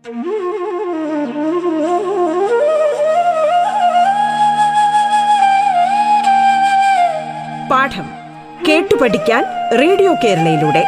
പാഠം 0.00 0.12
കേട്ടു 8.68 8.96
പഠിക്കാൻ 8.96 9.44
റേഡിയോ 9.78 10.14
കേരളയിലൂടെ. 10.24 10.84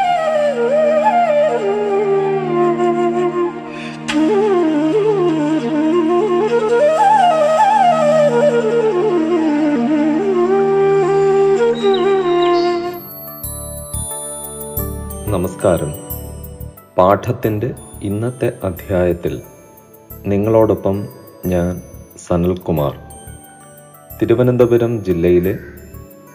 നമസ്കാരം. 15.30 15.94
പാഠത്തിന്റെ 16.98 17.91
ഇന്നത്തെ 18.02 18.52
അധ്യായത്തിൽ 18.64 19.42
നിങ്ങളോടൊപ്പം 20.26 21.08
ഞാൻ 21.46 21.82
സനൽകുമാർ. 22.26 22.96
തിരുവനന്തപുരം 24.22 25.04
ജില്ലയിലെ 25.04 25.58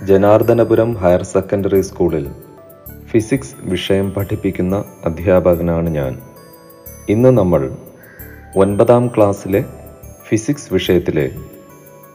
ജനാർദ്ദനപുരം 0.03 0.93
ഹയർ 0.93 1.23
സെക്കൻഡറി 1.23 1.81
സ്കൂളിൽ 1.81 2.31
ഫിസിക്സ് 3.05 3.55
വിഷയം 3.63 4.11
പഠിപ്പിക്കുന്ന 4.11 4.83
അധ്യാപകനാണ് 5.05 5.89
ഞാൻ. 5.89 6.21
ഇന്ന് 7.09 7.37
നമ്മൾ 7.37 7.71
ഒൻപതാം 8.55 9.07
ക്ലാസ്സിലെ 9.07 9.65
ഫിസിക്സ് 10.23 10.73
വിഷയത്തിലെ 10.73 11.31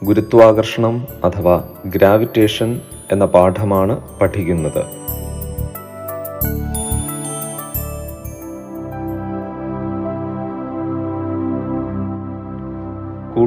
ഗുരുത്വാകർഷണം 0.05 1.07
അഥവാ 1.25 1.69
ഗ്രാവിറ്റേഷൻ 1.87 2.81
എന്ന 3.13 3.25
പാഠമാണ് 3.25 4.19
പഠിക്കുന്നത്. 4.19 5.02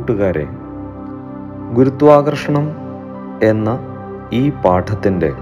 കൂട്ടുകാരെ 0.05 0.47
ഗുരുത്വാകർഷണം 1.73 2.65
എന്ന 3.43 3.69
ഈ 4.33 4.49
പാഠത്തിന്റെ 4.49 5.33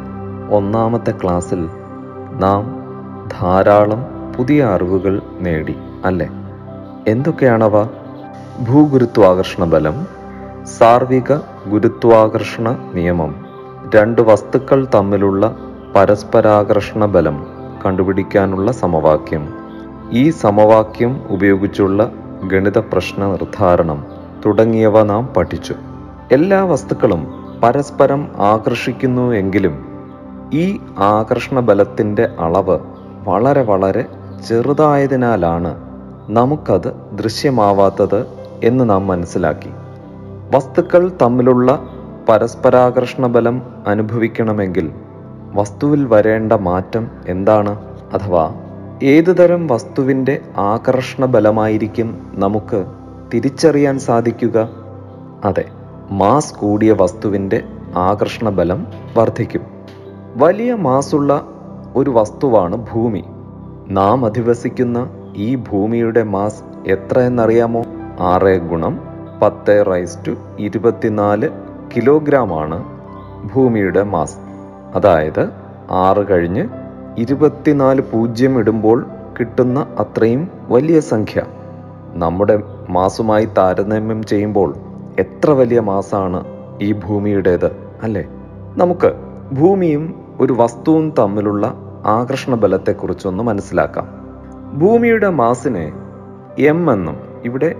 ഒന്നാമത്തെ 0.52 1.14
ക്ലാസ്സിൽ 1.24 1.70
നാം 2.34 2.62
ധാരാളം 3.40 4.06
പുതിയ 4.38 4.64
അറിവുകൾ 4.64 5.22
നേടി 5.42 5.76
അല്ലേ? 6.06 6.30
എന്തൊക്കെയാണവ? 7.08 7.84
ഭൂഗുരുത്വാകർഷണ 8.70 9.64
ബലം 9.66 10.08
സാർവിക 10.66 11.36
ഗുരുത്വാകർഷണ 11.70 12.78
നിയമം 12.94 13.36
രണ്ട് 13.96 14.22
വസ്തുക്കൾ 14.22 14.88
തമ്മിലുള്ള 14.96 15.56
പരസ്പരാകർഷണ 15.96 17.06
ബലം 17.06 17.46
കണ്ടുപിടിക്കാനുള്ള 17.86 18.72
സമവാക്യം. 18.72 19.46
ഈ 20.12 20.30
സമവാക്യം 20.30 21.22
ഉപയോഗിച്ചുള്ള 21.30 22.12
ഗണിത 22.48 22.78
പ്രശ്ന 22.78 23.28
നിർദ്ധാരണം 23.28 24.13
തുടങ്ങിയവ 24.46 25.04
നാം 25.04 25.30
പഠിച്ചു. 25.38 25.76
എല്ലാ 26.32 26.64
വസ്തുക്കളും 26.64 27.44
പരസ്പരം 27.64 28.28
ആകർഷിക്കുന്നു 28.36 29.32
എങ്കിലും 29.32 29.86
ഈ 30.54 30.80
ആകർഷണ 30.98 31.60
ബലത്തിന്റെ 31.60 32.30
അളവ് 32.40 32.80
വളരെ 33.28 33.62
വളരെ 33.62 34.06
ചെറുതായതിനാലാണ് 34.48 35.76
നമുക്കത് 36.30 37.18
ദൃശ്യമാവാത്തത് 37.18 38.28
എന്ന് 38.64 38.90
നാം 38.90 39.08
മനസ്സിലാക്കി. 39.08 39.70
വസ്തുക്കൾ 40.56 41.12
തമ്മിലുള്ള 41.22 41.88
പരസ്പരാകർഷണ 42.30 43.28
ബലം 43.28 43.62
അനുഭവിക്കണമെങ്കിൽ 43.88 44.92
വസ്തുവിൽ 45.56 46.06
വരേണ്ട 46.06 46.54
മാറ്റം 46.54 47.08
എന്താണ്? 47.28 47.80
അഥവാ 48.14 48.54
ഏതുതരം 49.04 49.68
വസ്തുവിന്റെ 49.68 50.42
ആകർഷണ 50.58 51.26
ബലമായിരിക്കും 51.26 52.32
നമുക്ക് 52.34 52.86
തിരിച്ചറിയാൻ 53.34 54.00
സാധിക്കുക. 54.00 54.70
അതെ 55.46 55.66
മാസ് 56.12 56.56
കൂടിയ 56.56 56.92
വസ്തുവിന്റെ 56.92 57.64
ആകർഷണ 57.96 58.50
ബലം 58.50 58.88
വർദ്ധിക്കും. 59.18 59.62
വലിയ 60.36 60.74
മാസുള്ള 60.74 61.48
ഒരു 61.96 62.10
വസ്തുവാണ് 62.10 62.88
ഭൂമി. 62.94 63.24
നാം 63.90 64.26
അധിവസിക്കുന്ന 64.26 65.10
ഈ 65.36 65.56
ഭൂമിയുടെ 65.56 66.24
മാസ് 66.24 66.64
എത്ര 66.88 67.20
എന്നറിയാമോ? 67.20 67.84
ആറ് 68.20 68.62
ഗുണം 68.62 69.00
പത്ത് 69.42 69.84
റൈസ് 69.92 70.18
ടു 70.28 70.32
ഇരുപത്തിനാല് 70.60 71.50
കിലോഗ്രാം 71.96 72.60
ആണ് 72.60 72.84
ഭൂമിയുടെ 73.56 74.04
മാസ്. 74.04 74.38
അതായത് 74.96 75.50
ആറ് 75.92 76.30
കഴിഞ്ഞ് 76.30 76.68
ഇരുപത്തിനാല് 77.18 78.02
പൂജ്യം 78.02 78.60
ഇടുമ്പോൾ 78.60 79.06
കിട്ടുന്ന 79.40 79.88
അത്രയും 80.00 80.48
വലിയ 80.70 81.00
സംഖ്യ. 81.00 81.44
നമ്മുടെ 82.16 82.60
മാസുമായി 82.94 83.46
താരതമ്യം 83.58 84.24
ചെയ്യുമ്പോൾ 84.24 84.76
എത്ര 85.20 85.52
വലിയ 85.52 85.80
മാസാണ് 85.80 86.40
ഈ 86.82 86.94
ഭൂമിയുടേത് 86.94 87.70
അല്ലേ? 88.04 88.24
നമുക്ക് 88.78 89.10
ഭൂമിയും 89.56 90.04
ഒരു 90.40 90.54
വസ്തുവും 90.54 91.14
തമ്മിലുള്ള 91.20 91.66
ആകർഷണ 92.06 92.56
ബലത്തെക്കുറിച്ചൊന്ന് 92.56 93.44
മനസ്സിലാക്കാം. 93.44 94.08
ഭൂമിയുടെ 94.80 95.30
മാസിനെ 95.30 95.86
എം 96.60 96.92
എന്നും 96.92 97.18
ഇവിടെ 97.46 97.76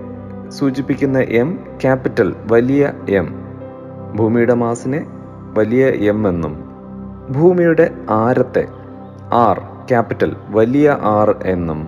സൂചിപ്പിക്കുന്ന 0.48 1.18
എം 1.18 1.58
ക്യാപിറ്റൽ 1.82 2.34
വലിയ 2.52 2.92
എം 3.08 3.28
ഭൂമിയുടെ 4.16 4.54
മാസിനെ 4.54 5.06
വലിയ 5.58 5.84
എം 5.86 6.28
എന്നും 6.28 6.54
ഭൂമിയുടെ 7.30 7.90
ആരത്തെ? 8.10 8.64
ആർ 9.32 9.58
ക്യാപിറ്റൽ 9.88 10.36
വലിയ 10.50 10.96
ആർ 11.02 11.36
എന്നും 11.46 11.80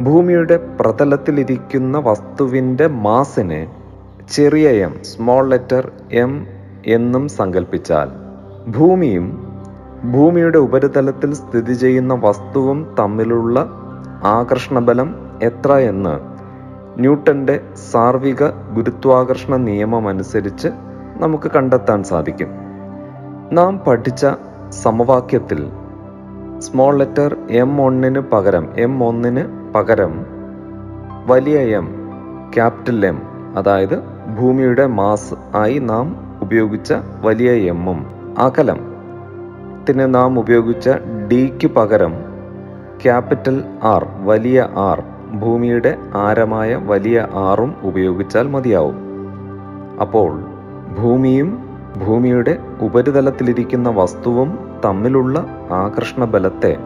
ഭൂമിയുടെ 0.00 0.56
പ്രതലത്തിലിരിക്കുന്ന 0.56 1.98
വസ്തുവിന്റെ 1.98 2.86
മാസിനെ 2.86 3.68
ചെറിയ 4.34 4.68
എം 4.68 5.04
സ്മോൾ 5.04 5.48
ലെറ്റർ 5.48 5.90
എം 6.12 6.46
എന്നും 6.86 7.28
സങ്കല്പിച്ചാൽ 7.28 8.08
ഭൂമിയും 8.70 9.26
ഭൂമിയുടെ 10.12 10.58
ഉപരിതലത്തിൽ 10.58 11.32
സ്ഥിതി 11.32 11.72
ചെയ്യുന്ന 11.72 12.14
വസ്തുവും 12.14 12.94
തമ്മിലുള്ള 12.98 13.58
ആകർഷണബലം 14.22 15.14
എത്ര 15.42 15.72
എന്ന് 15.72 16.14
ന്യൂട്ടന്റെ 17.00 17.60
സാർവിക 17.92 18.46
ഗുരുത്വാകർഷണ 18.48 19.56
നിയമം 19.56 20.08
അനുസരിച്ച് 20.08 20.68
നമുക്ക് 21.16 21.50
കണ്ടെത്താൻ 21.50 22.02
സാധിക്കും. 22.02 22.50
നാം 23.52 23.78
പഠിച്ച 23.78 24.26
സമവാക്യത്തിൽ 24.70 25.70
സ്മോൾ 26.58 26.96
ലെറ്റർ 26.96 27.36
എം 27.50 27.80
ഒന്നിന് 27.80 28.20
പകരം 28.20 28.68
എം 28.76 29.04
ഒന്നിന് 29.04 29.59
പകരം 29.74 30.12
വലിയ 31.26 31.58
എം 31.58 31.86
ക്യാപിറ്റൽ 32.54 33.06
എം 33.06 33.22
അതായത് 33.56 34.02
ഭൂമിയുടെ 34.38 34.86
മാസ് 34.86 35.34
ആയി 35.56 35.78
നാം 35.78 36.38
ഉപയോഗിച്ച 36.42 36.92
വലിയ 37.22 37.50
എമ്മും 37.50 38.06
അകലം. 38.38 38.80
ത്തിന് 39.82 40.14
നാം 40.14 40.38
ഉപയോഗിച്ച 40.38 40.88
ഡിക്ക് 41.28 41.68
പകരം 41.68 42.12
ക്യാപിറ്റൽ 43.02 43.64
ആർ 43.82 44.06
വലിയ 44.24 44.68
ആർ 44.76 45.02
ഭൂമിയുടെ 45.34 45.96
ആരമായ 46.14 46.74
വലിയ 46.74 47.26
ആറും 47.34 47.74
ഉപയോഗിച്ചാൽ 47.82 48.48
മതിയാവും. 48.48 48.98
അപ്പോൾ 50.00 50.30
ഭൂമിയും 50.98 51.50
ഭൂമിയുടെ 52.06 52.58
ഉപരിതലത്തിലിരിക്കുന്ന 52.80 53.88
വസ്തുവും 53.88 54.58
തമ്മിലുള്ള 54.84 55.46
ആകർഷണ 55.70 56.24
ബലത്തെ 56.24 56.78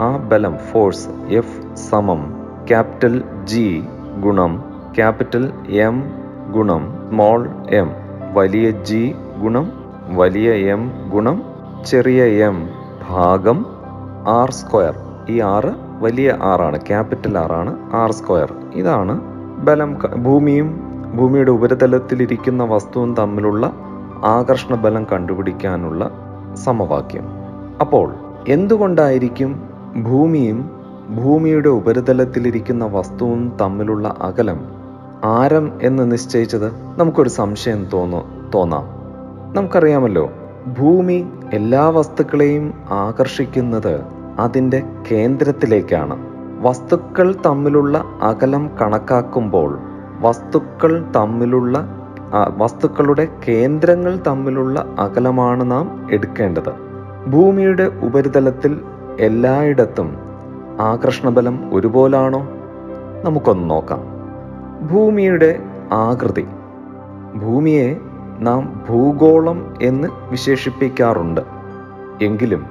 ആ 0.00 0.16
ബലം 0.16 0.56
ഫോഴ്സ് 0.72 1.08
എഫ് 1.28 1.76
സമം 1.76 2.34
ക്യാപിറ്റൽ 2.68 3.22
ജി 3.44 3.82
ഗുണം 4.20 4.62
ക്യാപിറ്റൽ 4.94 5.52
എം 5.70 6.04
ഗുണം 6.50 7.08
സ്മോൾ 7.08 7.48
എം 7.70 7.88
വലിയ 8.32 8.70
ജി 8.70 9.14
ഗുണം 9.42 9.72
വലിയ 10.14 10.50
എം 10.50 11.10
ഗുണം 11.10 11.42
ചെറിയ 11.84 12.24
എം 12.24 12.68
ഭാഗം 13.10 13.66
ആർ 14.26 14.50
സ്ക്വയർ 14.50 14.94
ഈ 15.28 15.40
ആറ് 15.40 15.72
വലിയ 16.00 16.36
ആറാണ് 16.42 16.78
ക്യാപിറ്റൽ 16.86 17.38
ആറാണ് 17.38 17.76
ആർ 17.92 18.10
സ്ക്വയർ 18.10 18.52
ഇതാണ് 18.74 19.20
ബലം 19.64 19.98
ഭൂമിയും 20.22 20.80
ഭൂമിയുടെ 21.16 21.50
ഉപരിതലത്തിലിരിക്കുന്ന 21.50 22.64
വസ്തുവും 22.64 23.16
തമ്മിലുള്ള 23.16 23.72
ആകർഷണ 24.24 24.74
ബലം 24.74 25.06
കണ്ടുപിടിക്കാനുള്ള 25.12 26.10
സമവാക്യം. 26.54 27.24
അപ്പോൾ 27.80 28.12
എന്തുകൊണ്ടായിരിക്കും 28.48 29.71
ഭൂമിയും 29.96 30.70
ഭൂമിയുടെ 31.22 31.68
ഉപരിതലത്തിലിരിക്കുന്ന 31.68 32.84
വസ്തുവും 32.84 33.56
തമ്മിലുള്ള 33.60 34.14
അകലം 34.20 34.60
ആരം 35.24 35.78
എന്ന് 35.82 36.12
നിശ്ചയിച്ചത് 36.12 36.72
നമുക്കൊരു 36.98 37.28
സംശയം 37.28 37.86
തോന്നു 37.92 38.50
തോന്നാം. 38.54 38.84
നമുക്കറിയാമല്ലോ 39.56 40.30
ഭൂമി 40.78 41.26
എല്ലാ 41.52 41.88
വസ്തുക്കളെയും 41.88 42.74
ആകർഷിക്കുന്നത് 42.90 44.00
അതിന്റെ 44.38 44.82
കേന്ദ്രത്തിലേക്കാണ്. 45.10 46.18
വസ്തുക്കൾ 46.60 47.34
തമ്മിലുള്ള 47.46 48.04
അകലം 48.22 48.70
കണക്കാക്കുമ്പോൾ 48.80 49.78
വസ്തുക്കൾ 50.20 51.12
തമ്മിലുള്ള 51.16 51.86
വസ്തുക്കളുടെ 52.56 53.28
കേന്ദ്രങ്ങൾ 53.48 54.18
തമ്മിലുള്ള 54.26 54.86
അകലമാണ് 54.98 55.70
നാം 55.70 56.08
എടുക്കേണ്ടത്. 56.12 56.72
ഭൂമിയുടെ 57.30 57.82
ഉപരിതലത്തിൽ 58.02 58.80
എല്ലായിടത്തും 59.20 60.16
ആകർഷണബലം 60.80 61.74
ഒരുപോലാണോ? 61.74 62.48
നമുക്കൊന്ന് 63.24 63.70
നോക്കാം. 63.70 64.00
ഭൂമിയുടെ 64.86 65.58
ആകൃതി. 65.92 66.46
ഭൂമിയെ 67.34 67.96
നാം 68.38 68.84
ഭൂഗോളം 68.88 69.74
എന്ന് 69.82 70.08
വിശേഷിപ്പിക്കാറുണ്ട്. 70.30 71.40
എങ്കിലും 72.22 72.66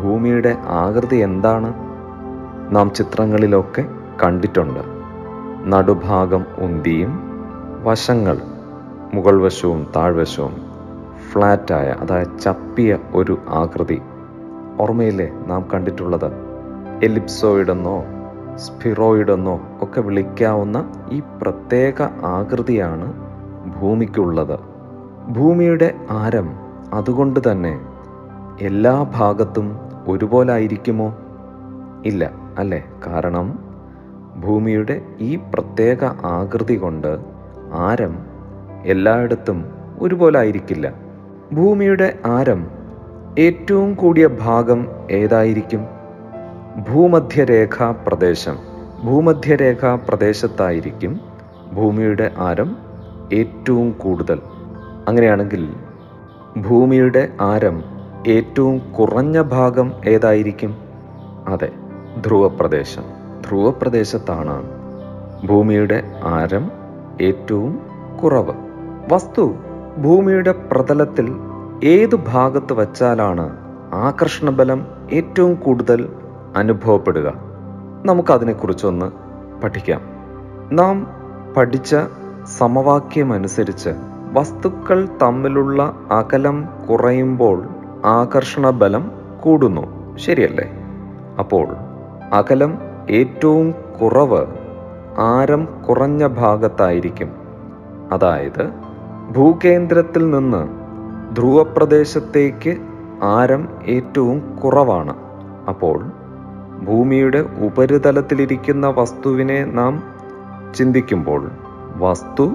ഭൂമിയുടെ 0.00 0.56
ആകൃതി 0.62 1.16
എന്താണ്? 1.16 1.74
നാം 2.70 2.94
ചിത്രങ്ങളിലൊക്കെ 2.94 3.84
കണ്ടിട്ടുണ്ട്. 4.24 4.80
നടുഭാഗം 5.64 6.44
ഉന്തിയും 6.58 7.20
വശങ്ങൾ 7.82 8.38
മുകൾവശവും 9.14 9.86
താഴ്വശവും 9.96 10.56
ഫ്ലാറ്റായ 11.32 11.96
അതായത് 12.00 12.40
ചപ്പിയ 12.40 12.98
ഒരു 13.14 13.38
ആകൃതി. 13.48 14.00
ഓർമ്മയില്ലേ 14.78 15.32
നാം 15.46 15.68
കണ്ടിട്ടുള്ളത് 15.72 16.32
എലിപ്സോയിഡെന്നോ 17.02 18.04
സ്പിറോയിഡെന്നോ 18.56 19.60
ഒക്കെ 19.82 20.00
വിളിക്കാവുന്ന 20.00 20.92
ഈ 21.12 21.22
പ്രത്യേക 21.42 22.02
ആകൃതിയാണ് 22.24 23.12
ഭൂമിക്കുള്ളത്. 23.80 24.58
ഭൂമിയുടെ 25.28 25.94
ആരം 26.10 26.54
അതുകൊണ്ട് 26.92 27.40
തന്നെ 27.50 27.80
എല്ലാ 28.60 29.06
ഭാഗത്തും 29.14 29.78
ഒരുപോലെ 30.08 30.52
ആയിരിക്കുമോ 30.52 31.14
ഇല്ല 32.06 32.30
അല്ലെ? 32.58 32.82
കാരണം 33.06 33.58
ഭൂമിയുടെ 34.36 35.02
ഈ 35.20 35.36
പ്രത്യേക 35.36 36.04
ആകൃതി 36.24 36.76
കൊണ്ട് 36.76 37.18
ആരം 37.72 38.18
എല്ലായിടത്തും 38.84 39.64
ഒരുപോലെ 39.98 40.38
ആയിരിക്കില്ല 40.38 40.92
ഭൂമിയുടെ 41.52 42.18
ആരം 42.24 42.66
ഏറ്റവും 43.38 43.94
കൂടിയ 43.94 44.26
ഭാഗം 44.26 44.86
ഏതായിരിക്കും? 45.10 45.86
ഭൂമധ്യരേഖാ 46.88 47.90
പ്രദേശം. 47.90 48.56
ഭൂമധ്യരേഖാ 49.04 49.98
പ്രദേശത്തായിരിക്കും 50.08 51.20
ഭൂമിയുടെ 51.72 52.30
ആരം 52.38 52.76
ഏറ്റവും 53.32 53.90
കൂടുതൽ. 53.90 54.40
അങ്ങനെയാണെങ്കിൽ 55.08 55.74
ഭൂമിയുടെ 56.56 57.28
ആരം 57.40 57.84
ഏറ്റവും 58.28 58.92
കുറഞ്ഞ 58.92 59.42
ഭാഗം 59.42 59.92
ഏതായിരിക്കും? 60.06 60.76
അതെ 61.48 61.72
ധ്രുവപ്രദേശം. 62.26 63.02
ധ്രുവപ്രദേശത്താണ് 63.48 64.62
ഭൂമിയുടെ 65.46 66.02
ആരം 66.24 66.70
ഏറ്റവും 67.20 67.78
കുറവ്. 68.22 68.52
വസ്തു 69.12 69.54
ഭൂമിയുടെ 69.98 70.52
പ്രതലത്തിൽ 70.52 71.34
ഏതു 71.84 72.18
ഭാഗത്ത് 72.28 72.72
വച്ചാലാണ് 72.72 73.56
ആകർഷണബലം 73.94 74.86
ഏറ്റവും 75.12 75.54
കൂടുതൽ 75.54 76.08
അനുഭവപ്പെടുക? 76.56 77.32
നമുക്കതിനെക്കുറിച്ചൊന്ന് 78.04 79.12
പഠിക്കാം. 79.62 80.00
നാം 80.72 81.06
പഠിച്ച 81.56 81.96
സമവാക്യമനുസരിച്ച് 82.58 83.90
വസ്തുക്കൾ 84.32 85.08
തമ്മിലുള്ള 85.22 85.82
അകലം 86.10 86.68
കുറയുമ്പോൾ 86.90 87.68
ആകർഷണബലം 88.04 89.10
കൂടുന്നു. 89.42 90.16
ശരിയല്ലേ? 90.16 90.72
അപ്പോൾ 91.38 91.68
അകലം 92.32 92.78
ഏറ്റവും 93.10 93.74
കുറവ് 94.00 94.46
ആരം 95.18 95.68
കുറഞ്ഞ 95.88 96.26
ഭാഗത്തായിരിക്കും. 96.26 97.32
അതായത് 98.12 98.72
ഭൂകേന്ദ്രത്തിൽ 99.36 100.30
നിന്ന് 100.30 100.81
ധ്രുവപ്രദേശത്തേക്ക് 101.32 102.72
ആരം 103.22 103.68
ഏറ്റവും 103.86 104.56
കുറവാണ്. 104.56 105.14
അപ്പോൾ 105.68 105.98
ഭൂമിയുടെ 106.84 107.38
ഉപരിതലത്തിലിരിക്കുന്ന 107.38 108.86
വസ്തുവിനെ 108.86 109.64
നാം 109.64 110.02
ചിന്തിക്കുമ്പോൾ 110.74 111.50
വസ്തു 111.96 112.46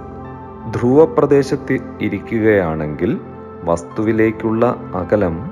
ധ്രുവപ്രദേശത്ത് 0.71 1.75
ഇരിക്കുകയാണെങ്കിൽ 2.01 3.19
വസ്തുവിലേക്കുള്ള 3.63 4.65
അകലം 4.95 5.51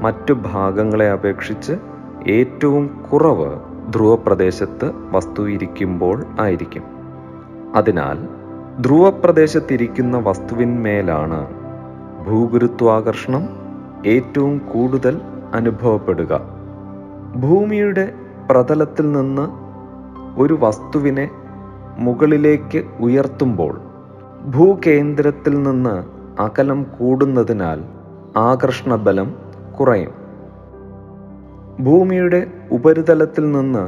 മറ്റു 0.00 0.32
ഭാഗങ്ങളെ 0.32 1.10
അപേക്ഷിച്ച് 1.10 1.74
ഏറ്റവും 2.26 3.08
കുറവ് 3.12 3.50
ധ്രുവപ്രദേശത്ത് 3.92 4.92
വസ്തു 5.10 5.48
ഇരിക്കുമ്പോൾ 5.48 6.24
ആയിരിക്കും. 6.40 6.82
അതിനാൽ 7.74 8.18
ധ്രുവപ്രദേശത്തിരിക്കുന്ന 8.82 10.16
വസ്തുവിന്മേലാണ് 10.18 11.61
ഭൂഗുരുത്വാകർഷണം 12.26 13.48
ഏറ്റവും 14.06 14.58
കൂടുതൽ 14.58 15.20
അനുഭവപ്പെടുക. 15.54 16.40
ഭൂമിയുടെ 17.36 18.14
പ്രതലത്തിൽ 18.50 19.12
നിന്ന് 19.12 19.46
ഒരു 20.40 20.58
വസ്തുവിനെ 20.60 21.30
മുകളിലേക്ക് 21.98 22.84
ഉയർത്തുമ്പോൾ 23.00 23.80
ഭൂകേന്ദ്രത്തിൽ 24.46 25.62
നിന്ന് 25.62 25.96
അകലം 26.42 26.86
കൂടുന്നതിനാൽ 26.98 27.80
ആകർഷണബലം 28.36 29.34
കുറയും. 29.78 30.12
ഭൂമിയുടെ 31.80 32.46
ഉപരിതലത്തിൽ 32.72 33.52
നിന്ന് 33.52 33.84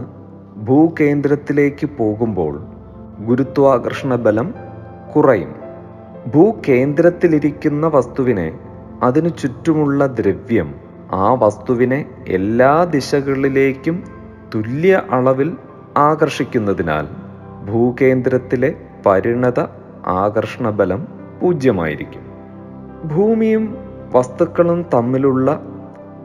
ഭൂകേന്ദ്രത്തിലേക്ക് 0.67 1.89
പോകുമ്പോൾ 1.99 2.63
ഗുരുത്വാകർഷണ 3.21 4.15
ബലം 4.17 4.55
കുറയും. 5.17 5.63
ഭൂകേന്ദ്രത്തിലിരിക്കുന്ന 6.26 7.87
വസ്തുവിനെ 7.87 8.59
അതിനു 9.03 9.29
ചുറ്റുമുള്ള 9.29 10.06
ദ്രവ്യം 10.06 10.75
ആ 11.12 11.35
വസ്തുവിനെ 11.35 12.05
എല്ലാ 12.29 12.85
ദിശകളിലേക്കും 12.85 14.05
തുല്യ 14.55 15.03
അളവിൽ 15.11 15.56
ആകർഷിക്കുന്നതിനാൽ 15.97 17.06
ഭൂകേന്ദ്രത്തിലെ 17.67 18.75
പരിണത 19.06 19.61
ആകർഷണ 20.06 20.71
ബലം 20.71 21.09
പൂജ്യമായിരിക്കും. 21.43 22.25
ഭൂമിയും 23.09 23.76
വസ്തുക്കളും 24.15 24.87
തമ്മിലുള്ള 24.94 25.62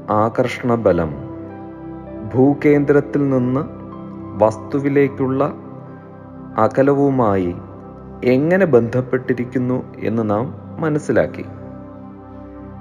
ആകർഷണ 0.10 0.76
ബലം 0.76 1.12
ഭൂകേന്ദ്രത്തിൽ 2.34 3.30
നിന്ന് 3.30 3.62
വസ്തുവിലേക്കുള്ള 4.44 5.44
അകലവുമായി 6.58 7.56
എങ്ങനെ 8.24 8.66
ബന്ധപ്പെട്ടിരിക്കുന്നു 8.66 9.84
എന്ന് 10.00 10.30
നാം 10.30 10.54
മനസ്സിലാക്കി. 10.80 11.46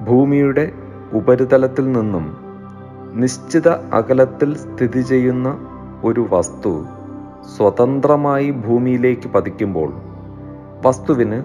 ഭൂമിയുടെ 0.09 0.73
ഉപരിതലത്തിൽ 1.13 1.93
നിന്നും 1.93 2.37
നിശ്ചിത 3.13 3.69
അകലത്തിൽ 3.69 4.57
സ്ഥിതി 4.57 5.01
ചെയ്യുന്ന 5.01 5.59
ഒരു 6.05 6.27
വസ്തു 6.31 6.85
സ്വതന്ത്രമായി 7.57 8.51
ഭൂമിയിലേക്ക് 8.51 9.29
പതിക്കുമ്പോൾ 9.29 9.93
വസ്തുവിന് 10.87 11.43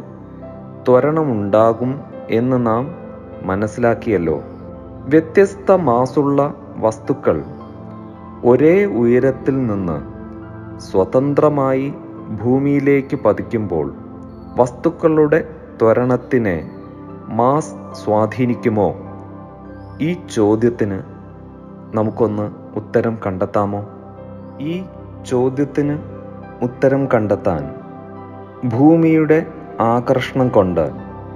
ത്വരണമുണ്ടാകും 0.88 2.00
എന്ന് 2.30 2.68
നാം 2.68 2.96
മനസ്സിലാക്കിയല്ലോ. 3.44 4.42
വ്യത്യസ്ത 5.06 5.72
മാസുള്ള 5.72 6.54
വസ്തുക്കൾ 6.78 7.44
ഒരേ 8.46 8.86
ഉയരത്തിൽ 8.86 9.66
നിന്ന് 9.68 10.14
സ്വതന്ത്രമായി 10.80 11.94
ഭൂമിയിലേക്ക് 12.42 13.20
പതിക്കുമ്പോൾ 13.26 13.94
വസ്തുക്കളുടെ 14.58 15.50
ത്വരണത്തിനെ 15.82 16.72
മാസ് 17.30 17.74
സ്വാധീനിക്കുമോ? 17.92 18.96
ഈ 20.02 20.18
ചോദ്യത്തിന് 20.36 21.00
നമുക്കൊന്ന് 21.96 22.52
ഉത്തരം 22.76 23.18
കണ്ടെത്താമോ? 23.26 23.90
ഈ 24.62 24.84
ചോദ്യത്തിന് 25.26 26.00
ഉത്തരം 26.62 27.08
കണ്ടെത്താൻ 27.14 27.76
ഭൂമിയുടെ 28.70 29.46
ആകർഷണം 29.80 30.50
കൊണ്ട് 30.50 30.92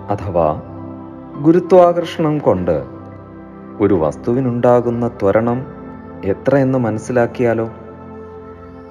അഥവാ 0.09 0.61
ഗുരുത്വാകർഷണം 1.41 2.37
കൊണ്ട് 2.37 2.83
ഒരു 3.81 3.93
വസ്തുവിനുണ്ടാകുന്ന 3.93 5.07
ത്വരണം 5.07 5.65
എത്രയെന്ന് 6.25 6.77
മനസ്സിലാക്കിയാലോ? 6.79 7.69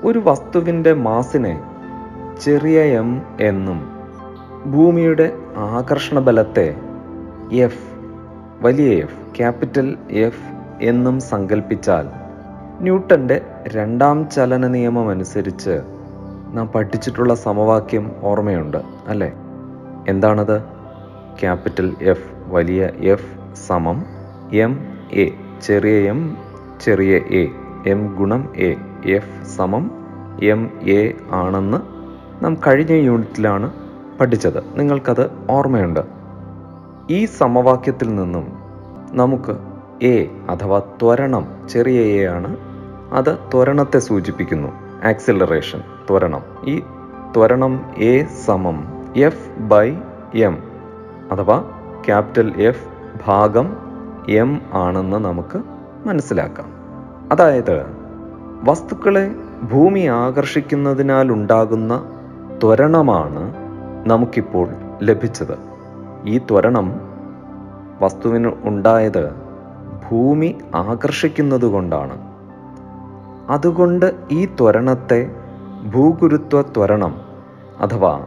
ഒരു 0.04 0.18
വസ്തുവിന്റെ 0.18 0.92
മാസിനെ 0.92 1.75
ചെറിയ 2.42 2.80
എം 2.92 3.22
എന്നും 3.40 3.78
ഭൂമിയുടെ 4.64 5.32
ആകർഷണ 5.56 6.18
ബലത്തെ 6.18 6.66
എഫ് 7.52 7.84
വലിയ 8.60 8.92
എഫ് 8.98 9.36
ക്യാപിറ്റൽ 9.38 9.96
എഫ് 10.10 10.44
എന്നും 10.82 11.20
സങ്കല്പിച്ചാൽ 11.20 12.06
ന്യൂട്ടന്റെ 12.80 13.42
രണ്ടാം 13.68 14.28
ചലന 14.28 14.66
നിയമം 14.66 15.10
അനുസരിച്ച് 15.10 15.74
നാം 16.52 16.66
പഠിച്ചിട്ടുള്ള 16.66 17.34
സമവാക്യം 17.34 18.10
ഓർമ്മയുണ്ട് 18.22 18.80
അല്ലേ? 19.08 19.30
എന്താണത്? 20.08 20.56
ക്യാപിറ്റൽ 21.40 21.96
എഫ് 22.02 22.28
വലിയ 22.46 22.90
എഫ് 23.04 23.30
സമം 23.66 23.98
എം 24.52 24.72
എ 25.12 25.26
ചെറിയ 25.60 26.10
എം 26.10 26.20
ചെറിയ 26.80 27.14
എ 27.30 27.44
എം 27.86 28.14
ഗുണം 28.14 28.52
എ 28.56 28.70
എഫ് 29.06 29.44
സമം 29.56 29.84
എം 30.42 30.62
എ 30.88 31.14
ആണെന്ന് 31.30 31.95
നാം 32.42 32.54
കഴിഞ്ഞ 32.66 32.92
യൂണിറ്റിലാണ് 32.92 33.72
പഠിച്ചത്. 34.20 34.78
നിങ്ങൾക്കത് 34.78 35.30
ഓർമ്മയുണ്ട്. 35.50 36.00
ഈ 37.10 37.24
സമവാക്യത്തിൽ 37.24 38.14
നിന്നും 38.14 38.52
നമുക്ക് 39.10 39.56
എ 40.04 40.28
അഥവാ 40.50 40.78
ത്വരണം 40.78 41.46
ചെറിയ 41.70 42.00
എ 42.00 42.24
ആണ്. 42.26 42.56
അത് 43.12 43.38
ത്വരണത്തെ 43.54 43.98
സൂചിപ്പിക്കുന്നു. 43.98 44.68
ആക്സിലറേഷൻ 45.04 45.78
ത്വരണം. 45.78 46.40
ഈ 46.64 46.80
ത്വരണം 47.36 47.84
എ 47.98 48.24
സമം 48.24 48.84
എഫ് 49.16 49.58
ബൈ 49.58 49.96
എം 50.34 50.58
അഥവാ 51.32 51.64
ക്യാപിറ്റൽ 52.06 52.62
എഫ് 52.62 52.88
ഭാഗം 53.26 53.76
എം 54.28 54.60
ആണെന്ന് 54.72 55.16
നമുക്ക് 55.16 55.62
മനസ്സിലാക്കാം. 56.08 56.66
അതായത് 57.32 57.86
വസ്തുക്കളെ 58.64 59.34
ഭൂമി 59.72 60.00
ആകർഷിക്കുന്നതിനാൽ 60.00 61.32
ഉണ്ടാകുന്ന 61.32 62.04
ത്വരണമാണ് 62.62 63.54
നമുക്കിപ്പോൾ 64.06 64.68
ലഭിച്ചത്. 65.02 65.56
ഈ 66.24 66.38
ത്വരണം 66.38 67.00
വസ്തുവിന് 68.00 68.52
ഉണ്ടായത് 68.62 69.30
ഭൂമി 70.08 70.54
ആകർഷിക്കുന്നത് 70.74 71.66
കൊണ്ടാണ് 71.66 72.16
അതുകൊണ്ട് 73.50 74.12
ഈ 74.30 74.46
ത്വരണത്തെ 74.46 75.30
ഭൂഗുരുത്വ 75.94 76.62
ത്വരണം 76.62 77.16
അഥവാ 77.80 78.26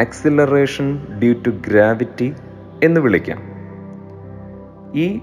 ആക്സിലറേഷൻ 0.00 1.06
ഡ്യൂ 1.20 1.34
ടു 1.46 1.50
ഗ്രാവിറ്റി 1.50 2.34
എന്ന് 2.82 3.00
വിളിക്കാം. 3.00 3.40
ഈ 4.94 5.20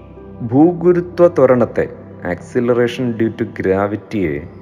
ഭൂഗുരുത്വ 0.52 1.28
ത്വരണത്തെ 1.28 1.96
acceleration 2.30 3.12
due 3.12 3.28
to 3.28 3.44
ഗ്രാവിറ്റിയെ 3.60 4.57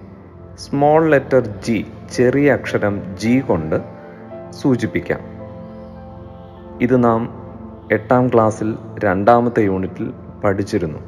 small 0.58 1.08
letter 1.08 1.46
G 1.64 1.86
ചെറിയ 2.12 2.52
അക്ഷരം 2.52 3.16
ജി 3.16 3.40
കൊണ്ട് 3.40 3.80
സൂചിപ്പിക്കാം. 4.50 5.20
ഇത് 6.80 7.04
നാം 7.04 7.52
എട്ടാം 7.92 8.28
ക്ലാസ്സിൽ 8.28 8.76
രണ്ടാമത്തെ 9.04 9.60
യൂണിറ്റിൽ 9.60 10.12
പഠിച്ചിരുന്നു. 10.44 10.98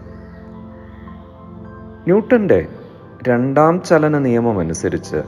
ന്യൂട്ടന്റെ 2.02 2.66
രണ്ടാം 3.28 3.82
ചലന 3.82 4.18
നിയമം 4.18 4.58
അനുസരിച്ച് 4.58 5.22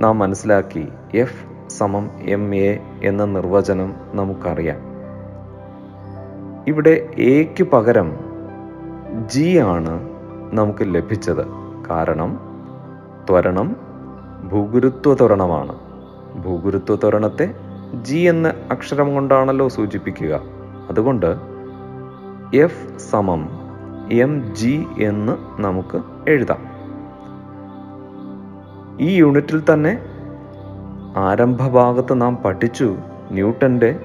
നാം 0.00 0.18
മനസ്സിലാക്കി 0.18 0.88
എഫ് 1.14 1.70
സമം 1.70 2.10
എം 2.20 2.54
എ 2.54 2.78
എന്ന 3.02 3.24
നിർവചനം 3.24 3.94
നമുക്കറിയാം. 4.14 4.78
ഇവിടെ 6.68 7.08
എക്ക് 7.18 7.64
പകരം 7.64 8.16
ജി 9.26 9.58
ആണ് 9.58 10.08
നമുക്ക് 10.52 10.94
ലഭിച്ചത്. 10.94 11.46
കാരണം 11.90 12.49
ത്വരണം 13.30 13.76
ഭൂഗുരുത്വ 14.52 15.14
ത്വരണമാണ് 15.14 15.74
ഭൂഗുരുത്വ 16.44 16.94
ത്വരണത്തെ 16.94 17.54
ജി 18.02 18.16
എന്ന 18.16 18.54
അക്ഷരം 18.70 19.14
കൊണ്ടാണല്ലോ 19.14 19.68
സൂചിപ്പിക്കുക. 19.68 20.40
അതുകൊണ്ട് 20.90 21.36
എഫ് 22.54 22.98
സമം 22.98 23.48
എം 24.12 24.54
ജി 24.54 24.86
എന്ന് 24.98 25.62
നമുക്ക് 25.62 26.00
എഴുതാം. 26.28 26.70
ഈ 29.00 29.16
യൂണിറ്റിൽ 29.16 29.62
തന്നെ 29.72 29.98
ആരംഭഭാഗത്ത് 31.16 32.20
നാം 32.20 32.38
പഠിച്ചു 32.44 32.96
ന്യൂട്ടന്റെ 33.30 34.00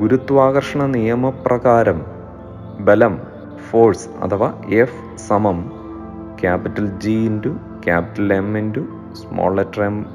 ഗുരുത്വാകർഷണ 0.00 0.86
നിയമപ്രകാരം 0.86 2.02
ബലം 2.80 3.20
ഫോഴ്സ് 3.70 4.08
അഥവാ 4.08 4.54
എഫ് 4.68 5.16
സമം 5.16 5.72
capital 6.40 6.86
G 6.86 7.10
into 7.10 7.48
capital 7.84 8.32
M 8.32 8.58
into 8.58 8.80
small 9.12 9.54
letter 9.54 9.82
M 9.82 10.06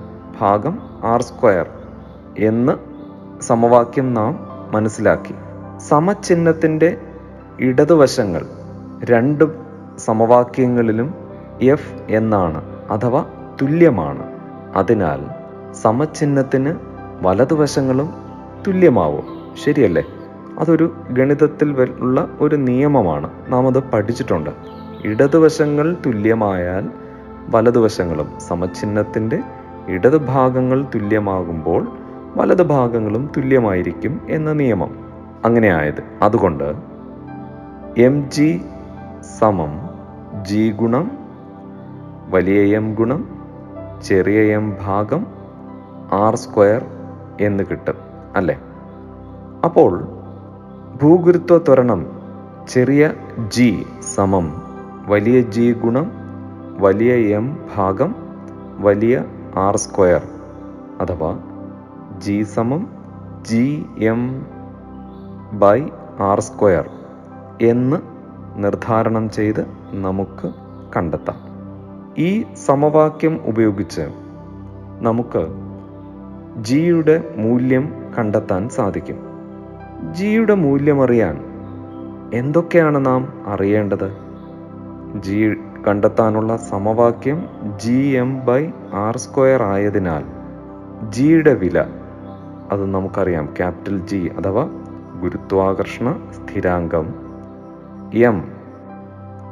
ഭാഗം 0.41 0.79
ആർ 1.03 1.22
സ്ക്വയർ 1.22 1.70
എന്ന് 2.38 2.74
സമവാക്യം 3.41 4.13
നാം 4.13 4.48
മനസ്സിലാക്കി. 4.72 5.36
സമചിഹ്നത്തിന്റെ 5.77 6.98
ഇടതുവശങ്ങൾ 7.60 8.48
രണ്ട് 9.03 9.43
സമവാക്യങ്ങളിലും 9.98 11.13
എഫ് 11.62 11.93
എന്നാണ് 12.10 12.62
അഥവാ 12.91 13.25
തുല്യമാണ്. 13.62 14.24
അതിനാൽ 14.75 15.25
സമചിഹ്നത്തിന് 15.74 16.75
വലതുവശങ്ങളും 17.22 18.13
തുല്യമാവും. 18.67 19.24
ശരിയല്ലേ? 19.65 20.03
അതൊരു 20.60 20.96
ഗണിതത്തിൽ 21.10 21.96
ഉള്ള 22.00 22.38
ഒരു 22.41 22.55
നിയമമാണ്. 22.55 23.29
നാം 23.48 23.67
അത് 23.67 23.79
പഠിച്ചിട്ടുണ്ട്. 23.79 24.50
ഇടതുവശങ്ങൾ 25.05 25.98
തുല്യമായാൽ 26.05 26.89
വലതുവശങ്ങളും 27.50 28.39
സമചിഹ്നത്തിന്റെ 28.39 29.39
ഇടതുഭാഗങ്ങൾ 29.88 30.83
തുല്യമാകുമ്പോൾ 30.95 31.88
വലതുഭാഗങ്ങളും 32.35 33.31
തുല്യമായിരിക്കും 33.38 34.21
എന്ന 34.29 34.53
നിയമം 34.53 34.91
അങ്ങനെ 35.45 35.67
ആയത് 35.67 36.03
അതുകൊണ്ട് 36.21 36.67
എം 37.97 38.29
ജി 38.29 38.62
സമം 39.39 39.73
ജി 40.43 40.71
ഗുണം 40.71 41.12
വലിയ 42.29 42.75
എം 42.75 42.93
ഗുണം 42.93 43.27
ചെറിയ 44.03 44.41
എം 44.55 44.77
ഭാഗം 44.85 45.27
ആർ 46.12 46.35
സ്ക്വയർ 46.35 46.85
എന്ന് 47.41 47.63
കിട്ടും 47.63 47.95
അല്ലേ? 48.35 48.55
അപ്പോൾ 49.63 49.91
ഭൂഗുരുത്വ 51.01 51.57
ത്വരണം 51.57 52.05
ചെറിയ 52.67 53.12
ജി 53.47 53.85
സമം 54.15 54.63
വലിയ 55.07 55.41
ജി 55.41 55.71
ഗുണം 55.83 56.23
വലിയ 56.84 57.36
എം 57.36 57.58
ഭാഗം 57.75 58.16
വലിയ 58.80 59.25
ആർ 59.56 59.78
സ്ക്വയർ 59.78 60.22
അഥവാ 61.02 61.40
ജി 62.18 62.44
സമം 62.44 62.88
G 63.42 63.86
M 63.98 64.46
by 65.54 65.88
R 66.20 66.40
square 66.40 66.90
എന്ന് 67.62 67.98
നിർദ്ധാരണം 68.56 69.30
ചെയ്ത് 69.30 69.66
നമുക്ക് 69.92 70.52
കണ്ടെത്താം. 70.98 71.36
ഈ 72.18 72.44
സമവാക്യം 72.66 73.40
ഉപയോഗിച്ച് 73.46 74.02
നമുക്ക് 75.00 75.48
ജിയുടെ 76.63 77.34
മൂല്യം 77.38 77.94
കണ്ടെത്താൻ 78.20 78.70
സാധിക്കും. 78.70 79.18
ജിയുടെ 80.13 80.54
മൂല്യം 80.54 81.04
അറിയാൻ 81.04 81.44
എന്തൊക്കെയാണ് 82.34 83.06
നാം 83.06 83.44
അറിയേണ്ടത്? 83.48 84.18
ജി 85.22 85.54
കണ്ടെത്താനുള്ള 85.88 86.58
സമവാക്യം 86.58 87.50
G 87.78 88.16
M 88.16 88.46
by 88.46 88.72
R 88.94 89.18
square 89.18 89.63
ആയതിനാൽ 89.63 90.24
ജിയുടെ 91.12 91.54
വില 91.54 91.86
അത് 92.72 92.86
നമുക്കറിയാം. 92.86 93.54
ക്യാപിറ്റൽ 93.58 94.08
ജി 94.08 94.32
അഥവാ 94.38 94.70
ഗുരുത്വാകർഷണ 95.22 96.30
സ്ഥിരാങ്കം 96.34 97.13
എം 98.13 98.52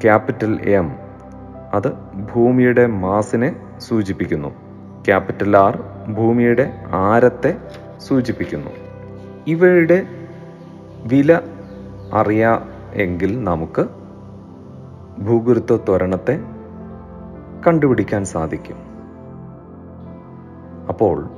ക്യാപിറ്റൽ 0.04 0.60
എം 0.62 0.92
അത് 1.74 1.94
ഭൂമിയുടെ 2.34 2.86
മാസിനെ 2.86 3.56
സൂചിപ്പിക്കുന്നു. 3.80 4.50
ക്യാപിറ്റൽ 5.06 5.58
ആർ 5.58 5.84
ഭൂമിയുടെ 6.14 6.74
ആരത്തെ 6.92 7.58
സൂചിപ്പിക്കുന്നു. 7.98 8.72
ഇവയുടെ 9.48 10.06
വില 11.06 11.40
അറിയാ 12.14 12.60
എങ്കിൽ 12.94 13.44
നമുക്ക് 13.44 14.01
ഭൂഗുരുത്വ 15.20 15.78
ത്വരണത്തെ 15.78 16.40
കണ്ടുപിടിക്കാൻ 17.68 18.26
സാധിക്കും. 18.26 18.76
അപ്പോൾ 20.90 21.30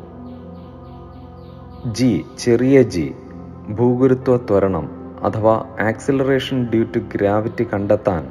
ജി 1.86 2.25
ചെറിയ 2.38 2.82
ജി 2.82 3.15
ഭൂഗുരുത്വ 3.70 4.38
ത്വരണം 4.38 4.89
അഥവാ 5.24 5.65
ആക്സിലറേഷൻ 5.82 6.65
ഡ്യൂ 6.65 6.84
ടു 6.84 7.00
ഗ്രാവിറ്റി 7.00 7.63
കണ്ടെത്താൻ 7.63 8.27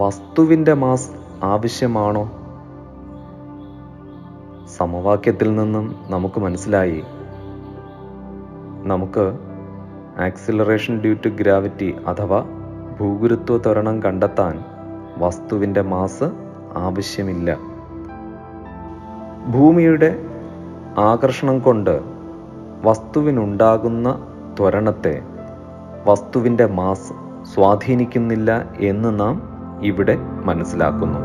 വസ്തുവിന്റെ 0.00 0.72
മാസ് 0.72 1.10
ആവശ്യമാണോ? 1.44 2.32
സമവാക്യത്തിൽ 4.76 5.56
നിന്നും 5.56 5.96
നമുക്ക് 6.08 6.40
മനസ്സിലായി. 6.40 7.02
നമുക്ക് 8.82 9.38
ആക്സിലറേഷൻ 10.22 11.00
ഡ്യൂ 11.00 11.14
ടു 11.14 11.28
ഗ്രാവിറ്റി 11.28 11.94
അഥവാ 12.06 12.46
ഭൂഗുരുത്വ 13.02 13.56
ത്വരണം 13.56 14.02
കണ്ടെത്താൻ 14.02 14.64
വസ്തുവിന്റെ 15.18 15.82
മാസ് 15.82 16.30
ആവശ്യമില്ല. 16.76 17.56
ഭൂമിയുടെ 19.46 20.16
ആകർഷണം 20.98 21.58
കൊണ്ട് 21.58 22.00
വസ്തുവിനുണ്ടാകുന്ന 22.84 24.26
ത്വരണത്തെ 24.58 25.22
വസ്തുവിന്റെ 26.06 26.66
മാസ് 26.66 27.12
സ്വാധീനിക്കുന്നില്ല 27.54 28.64
എന്ന് 28.80 29.20
നാം 29.20 29.42
ഇവിടെ 29.82 30.16
മനസ്സിലാക്കുന്നു. 30.44 31.18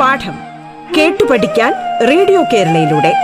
പാഠം 0.00 0.36
കേട്ടു 0.96 1.32
പഠിക്കാൻ 1.32 1.72
റേഡിയോ 2.08 2.42
കേരളയിലൂടെ. 2.52 3.23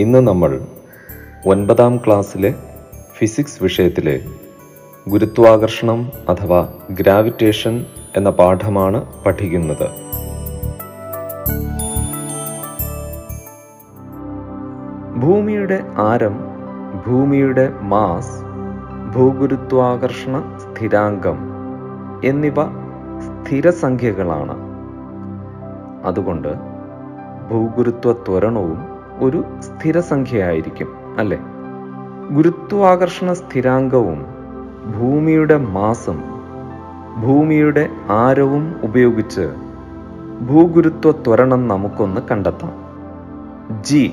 ഇന്ന് 0.00 0.18
നമ്മൾ 0.18 0.60
ഒൻപതാം 1.46 1.96
ക്ലാസ്സിലെ 1.96 2.54
ഫിസിക്സ് 3.12 3.62
വിഷയത്തിലെ 3.62 4.20
ഗുരുത്വാകർഷണം 5.08 6.12
അഥവാ 6.28 6.68
ഗ്രാവിറ്റേഷൻ 6.90 7.86
എന്ന 8.16 8.30
പാഠമാണ് 8.30 9.24
പഠിക്കുന്നത്. 9.26 9.86
ഭൂമിയുടെ 15.20 15.82
ആരം 15.98 16.36
ഭൂമിയുടെ 17.06 17.66
മാസ് 17.82 18.36
ഭൂഗുരുത്വാകർഷണ 19.14 20.58
സ്ഥിരാങ്കം 20.62 21.40
എന്നിവ 22.24 22.54
സ്ഥിരസംഖ്യകളാണ്. 23.26 24.56
അതുകൊണ്ട് 26.04 26.54
ഭൂഗുരുത്വ 27.50 28.12
ത്വരണവും 28.12 28.89
ഒരു 29.20 29.44
സ്ഥിരസംഖ്യയായിരിക്കും 29.60 30.88
അല്ലെ? 31.18 31.38
ഗുരുത്വാകർഷണ 32.30 33.32
സ്ഥിരാങ്കവും 33.32 34.26
ഭൂമിയുടെ 34.98 35.56
മാസം 35.56 36.22
ഭൂമിയുടെ 37.22 37.88
ആരവും 38.10 38.80
ഉപയോഗിച്ച് 38.82 39.54
ഭൂഗുരുത്വ 40.40 41.10
ത്വരണം 41.10 41.68
നമുക്കൊന്ന് 41.68 42.20
കണ്ടെത്താം. 42.30 42.72
ജി 43.82 44.12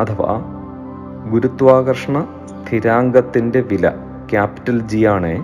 അഥവാ 0.00 0.42
ഗുരുത്വാകർഷണ 1.30 2.26
സ്ഥിരാങ്കത്തിന്റെ 2.46 3.60
വില 3.60 3.90
ക്യാപിറ്റൽ 4.30 4.78
ജി 4.80 5.04
ആണ്. 5.04 5.42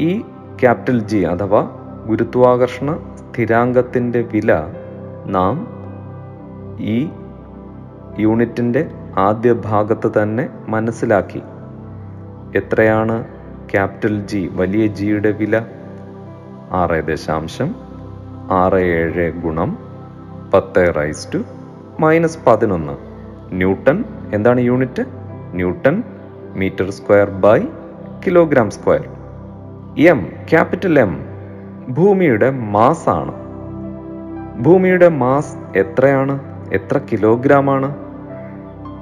ഈ 0.00 0.20
ക്യാപിറ്റൽ 0.60 1.00
ജി 1.00 1.16
അഥവാ 1.16 1.68
ഗുരുത്വാകർഷണ 2.06 2.94
സ്ഥിരാങ്കത്തിന്റെ 2.94 4.28
വില 4.32 4.68
നാം 5.26 5.71
ഈ 6.82 7.08
യൂണിറ്റിന്റെ 8.18 8.90
ആദ്യ 9.18 9.52
ഭാഗത്ത് 9.52 10.22
തന്നെ 10.22 10.48
മനസ്സിലാക്കി. 10.68 11.42
എത്രയാണ് 12.56 13.24
ക്യാപിറ്റൽ 13.72 14.26
ജി? 14.26 14.50
വലിയ 14.52 14.86
ജിയുടെ 14.86 15.30
വില? 15.30 15.66
ആറ് 16.72 17.06
ദശാംശം 17.06 17.74
ആറ് 18.50 18.74
ഏഴ് 18.74 19.32
ഗുണം 19.32 19.78
പത്ത് 20.54 20.92
റൈസ് 20.96 21.34
ടു 21.34 21.38
മൈനസ് 22.00 22.38
പതിനൊന്ന്. 22.46 22.92
ന്യൂട്ടൺ 23.52 24.04
എന്താണ് 24.34 24.60
unit? 24.60 25.04
Newton 25.52 26.02
metre 26.54 26.90
square 26.90 27.30
by 27.30 27.62
kilogram 28.26 28.70
square. 28.70 29.08
M 29.98 30.32
capital 30.50 30.98
M 30.98 31.26
ഭൂമിയുടെ 31.88 32.50
മാസ് 32.50 33.08
ആണ് 33.08 33.32
ഭൂമിയുടെ 34.62 35.08
മാസ് 35.08 35.78
എത്രയാണ്? 35.78 36.51
എത്ര 36.72 37.00
കിലോഗ്രാം 37.12 37.70
ആണ് 37.70 37.94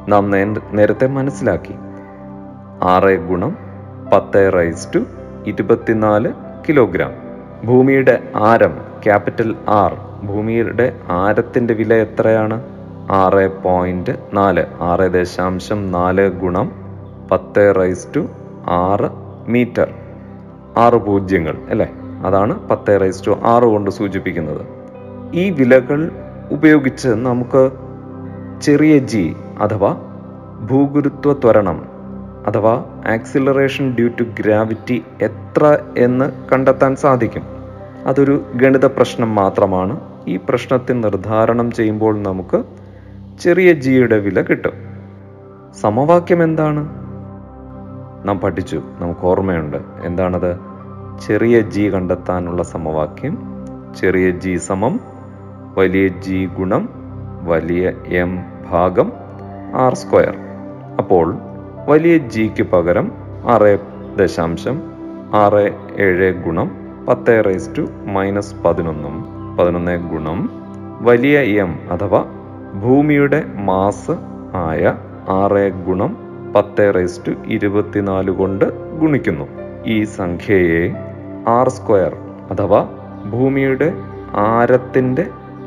നാം 0.08 0.30
നേ- 0.30 0.62
നേരത്തെ 0.72 1.06
മനസ്സിലാക്കി. 1.06 1.74
ആറ് 2.82 3.18
ഗുണം 3.28 3.56
പത്ത് 4.12 4.50
റൈസ് 4.54 4.88
ടു 4.94 4.98
ഇരുപത്തിനാല് 5.46 6.32
കിലോഗ്രാം. 6.68 7.12
ഭൂമിയുടെ 7.64 8.22
ആരം 8.36 8.78
ക്യാപിറ്റൽ 9.04 9.56
ആർ 9.68 9.96
ഭൂമിയുടെ 10.26 10.96
ആരത്തിന്റെ 11.10 11.74
വില 11.74 11.94
എത്രയാണ്? 11.94 12.62
ആറ് 13.10 13.62
പോയിന്റ് 13.62 14.10
നാല് 14.32 14.64
ആറ് 14.80 15.12
ദശാംശം 15.12 15.92
നാല് 15.92 16.30
ഗുണം 16.30 16.73
പത്ത് 17.30 17.75
റൈസ് 17.78 18.06
ടു 18.16 18.21
ആറ് 18.66 19.10
മീറ്റർ. 19.50 19.95
ആറ് 20.76 20.95
പൂജ്യങ്ങൾ 20.95 21.58
അല്ലേ? 21.71 21.90
അതാണ് 22.26 22.68
പത്ത് 22.68 23.00
റൈസ് 23.00 23.26
ടു 23.26 23.30
ആറ് 23.30 23.64
കൊണ്ട് 23.64 23.90
സൂചിപ്പിക്കുന്നത്. 23.90 24.66
ഈ 25.34 25.50
വിലകൾ 25.50 26.10
ഉപയോഗിച്ച് 26.50 27.08
നമുക്ക് 27.08 27.71
ചെറിയ 28.63 28.99
ജി 28.99 29.36
അഥവാ 29.60 29.97
ഭൂഗുരുത്വ 30.71 31.32
ത്വരണം 31.32 31.84
അഥവാ 32.47 32.84
ആക്സിലറേഷൻ 33.13 33.95
ഡ്യൂ 33.95 34.08
ടു 34.08 34.23
ഗ്രാവിറ്റി 34.23 35.04
എത്ര 35.23 35.78
എന്ന് 35.99 36.32
കണ്ടെത്താൻ 36.52 36.97
സാധിക്കും. 36.97 37.43
അതൊരു 38.06 38.45
ഗണിത 38.54 38.86
പ്രശ്നം 38.86 39.34
മാത്രമാണ്. 39.34 40.00
ഈ 40.28 40.36
പ്രശ്നത്തിൽ 40.36 41.00
നിർദ്ധാരണം 41.00 41.73
ചെയ്യുമ്പോൾ 41.73 42.23
നമുക്ക് 42.23 42.65
ചെറിയ 43.41 43.73
ജിയുടെ 43.73 44.19
വില 44.19 44.41
കിട്ടും. 44.41 44.73
സമവാക്യം 45.80 46.43
എന്താണ്? 46.43 46.89
നാം 48.25 48.41
പഠിച്ചു. 48.41 48.82
നമുക്ക് 49.00 49.21
ഓർമ്മയുണ്ട്. 49.21 49.76
എന്താണത്? 50.04 50.58
ചെറിയ 51.26 51.60
ജി 51.60 51.95
കണ്ടെത്താനുള്ള 51.95 52.63
സമവാക്യം. 52.63 53.39
ചെറിയ 54.00 54.30
ജി 54.30 54.56
സമം 54.56 55.00
വലിയ 55.80 56.08
ജി 56.08 56.38
ഗുണം 56.58 56.88
വലിയ 57.43 57.93
എം 58.23 58.32
ഭാഗം 58.71 59.12
ആർ 59.75 59.95
സ്ക്വയർ. 59.95 60.34
അപ്പോൾ 60.99 61.26
വലിയ 61.88 62.19
ജിക്ക് 62.19 62.62
പകരം 62.62 63.12
ആറ് 63.47 63.73
ദശാംശം 64.19 64.76
ആറ് 65.34 65.62
ഏഴ് 65.99 66.28
ഗുണം 66.45 66.71
പത്ത് 67.08 67.43
റേസ് 67.47 67.71
ടു 67.78 67.84
മൈനസ് 68.16 68.54
പതിനൊന്നും. 68.64 69.16
പതിനൊന്ന് 69.58 69.97
ഗുണം 70.10 70.40
വലിയ 71.00 71.38
എം 71.62 71.73
അഥവാ 71.90 72.21
ഭൂമിയുടെ 72.82 73.40
മാസ് 73.69 74.16
ആയ 74.69 74.84
ആറ് 75.28 75.64
ഗുണം 75.86 76.12
പത്ത് 76.56 76.93
റേസ് 76.97 77.21
ടു 77.26 77.32
ഇരുപത്തിനാല് 77.47 78.30
കൊണ്ട് 78.30 78.66
ഗുണിക്കുന്നു. 79.00 79.49
ഈ 79.86 80.04
സംഖ്യയെ 80.04 80.84
ആർ 81.49 81.69
സ്ക്വയർ 81.69 82.14
അഥവാ 82.50 82.80
ഭൂമിയുടെ 83.32 83.93
ആരത്തിന്റെ 84.50 85.25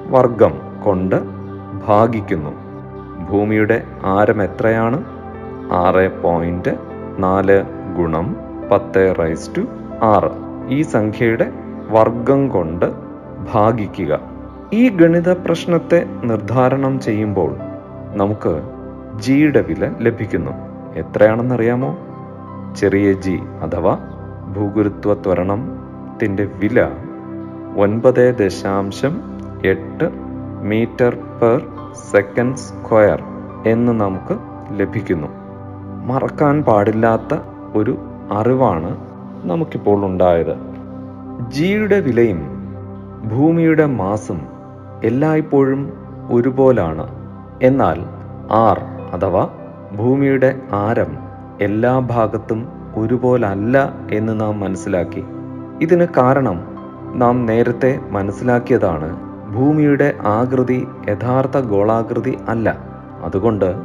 വർഗം 0.09 0.81
കൊണ്ട് 0.85 1.15
ഭാഗിക്കുന്നു. 1.87 2.51
ഭൂമിയുടെ 3.31 3.83
ആരം 4.03 4.43
എത്രയാണ്? 4.43 5.03
ആറ് 5.73 6.21
പോയിന്റ് 6.21 6.77
നാല് 7.19 7.63
ഗുണം 7.97 8.35
പത്ത് 8.71 9.13
റൈസ് 9.19 9.49
ടു 9.57 9.61
ആറ്. 10.01 10.31
ഈ 10.69 10.81
സംഖ്യയുടെ 10.81 11.51
വർഗം 11.89 12.49
കൊണ്ട് 12.49 12.85
ഭാഗിക്കുക. 13.53 14.19
ഈ 14.73 14.89
ഗണിത 14.89 15.29
പ്രശ്നത്തെ 15.29 16.05
നിർദ്ധാരണം 16.23 16.99
ചെയ്യുമ്പോൾ 16.99 17.55
നമുക്ക് 18.13 18.61
ജിയുടെ 19.19 19.61
വില 19.61 19.91
ലഭിക്കുന്നു. 19.99 20.51
എത്രയാണെന്നറിയാമോ? 20.95 21.97
ചെറിയ 22.75 23.13
ജി 23.13 23.39
അഥവാ 23.61 23.97
ഭൂഗുരുത്വ 24.57 25.13
ത്വരണത്തിന്റെ 25.13 26.43
വില 26.43 26.89
ഒൻപത് 27.77 28.37
ദശാംശം 28.37 29.32
എട്ട് 29.65 30.09
മീറ്റർ 30.61 31.17
പെർ 31.41 31.61
സെക്കൻഡ് 32.11 32.55
സ്ക്വയർ 32.55 33.23
എന്ന് 33.67 33.91
നമുക്ക് 33.91 34.37
ലഭിക്കുന്നു. 34.79 35.27
മറക്കാൻ 36.05 36.63
പാടില്ലാത്ത 36.63 37.37
ഒരു 37.75 37.97
അറിവാണ് 38.31 38.97
നമുക്കിപ്പോൾ 39.43 40.05
ഉണ്ടായത്. 40.05 40.55
ജിയുടെ 41.51 41.99
വിലയും 41.99 42.41
ഭൂമിയുടെ 43.27 43.85
മാസും 43.85 44.47
എല്ലായ്പ്പോഴും 45.03 45.93
ഒരുപോലാണ്. 46.31 47.07
എന്നാൽ 47.63 47.99
ആർ 48.51 48.79
അഥവാ 49.13 49.49
ഭൂമിയുടെ 49.95 50.61
ആരം 50.71 51.17
എല്ലാ 51.61 51.99
ഭാഗത്തും 51.99 52.67
ഒരുപോലല്ല 52.95 53.93
എന്ന് 54.11 54.39
നാം 54.39 54.59
മനസ്സിലാക്കി. 54.59 55.23
ഇതിന് 55.81 56.07
കാരണം 56.17 56.63
നാം 57.15 57.45
നേരത്തെ 57.45 57.99
മനസ്സിലാക്കിയതാണ് 58.09 59.32
ഭൂമിയുടെ 59.53 60.13
ആകൃതി 60.21 60.87
യഥാർത്ഥ 61.09 61.57
ഗോളാകൃതി 61.57 62.37
അല്ല. 62.47 62.77
അതുകൊണ്ട് 63.23 63.75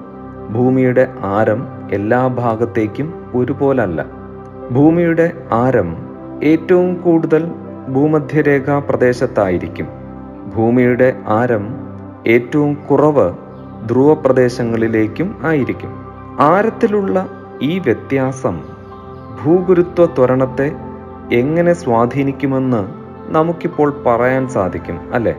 ഭൂമിയുടെ 0.51 1.15
ആരം 1.23 1.67
എല്ലാ 1.93 2.27
ഭാഗത്തേക്കും 2.27 3.15
ഒരുപോലല്ല. 3.35 4.07
ഭൂമിയുടെ 4.73 5.33
ആരം 5.53 5.97
ഏറ്റവും 6.45 6.97
കൂടുതൽ 6.97 7.53
ഭൂമധ്യരേഖാ 7.89 8.79
പ്രദേശത്തായിരിക്കും. 8.79 9.87
ഭൂമിയുടെ 10.57 11.17
ആരം 11.27 11.69
ഏറ്റവും 12.27 12.75
കുറവ് 12.75 13.33
ധ്രുവ 13.89 14.15
പ്രദേശങ്ങളിലേക്കും 14.15 15.37
ആയിരിക്കും. 15.45 15.91
ആരത്തിലുള്ള 16.41 17.29
ഈ 17.63 17.79
വ്യത്യാസം 17.79 18.61
ഭൂഗുരുത്വ 19.45 20.07
ത്വരണത്തെ 20.07 20.73
എങ്ങനെ 21.33 21.73
സ്വാധീനിക്കുമെന്ന് 21.73 22.83
നമുക്കിപ്പോൾ 23.29 24.03
പറയാൻ 24.07 24.49
സാധിക്കും 24.49 25.01
അല്ലെ? 25.15 25.37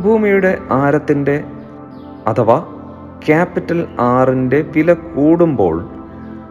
ഭൂമിയുടെ 0.00 0.58
ആരത്തിന്റെ 0.70 1.44
അഥവാ 2.26 2.58
ക്യാപിറ്റൽ 3.26 3.86
ആറിന്റെ 4.00 4.64
വില 4.76 4.92
കൂടുമ്പോൾ 4.92 5.76